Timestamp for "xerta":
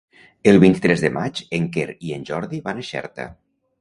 2.93-3.29